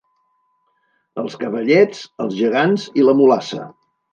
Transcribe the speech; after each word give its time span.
Els 1.23 1.35
Cavallets, 1.43 2.01
els 2.25 2.35
Gegants 2.41 2.89
i 3.03 3.07
la 3.07 3.17
Mulassa. 3.21 3.71